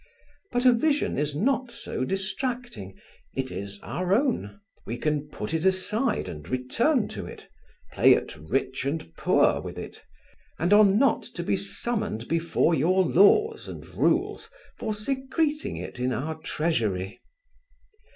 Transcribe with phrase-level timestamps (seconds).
[0.51, 2.99] But a vision is not so distracting;
[3.35, 7.47] it is our own, we can put it aside and return to it,
[7.93, 10.03] play at rich and poor with it,
[10.57, 16.11] and are not to be summoned before your laws and rules for secreting it in
[16.11, 17.21] our treasury.